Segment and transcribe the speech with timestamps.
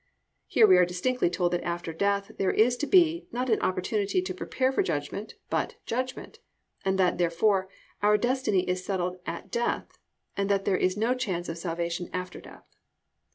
[0.27, 3.61] "+ Here we are distinctly told that "after death" there is to be, not an
[3.61, 6.39] opportunity to prepare for judgment, but "judgment,"
[6.83, 7.69] and that, therefore,
[8.01, 9.99] our destiny is settled at death,
[10.35, 12.65] and that there is no chance of salvation "after death."